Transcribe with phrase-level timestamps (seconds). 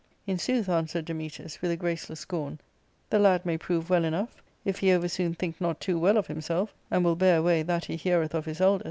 [0.25, 2.57] "In sooth," answered Dametas, with a graceless scorn,"
[3.11, 6.25] the lad may prove well enough, if he over soon think not too well of
[6.25, 8.79] himself, and will bear away that he heareth of his elders."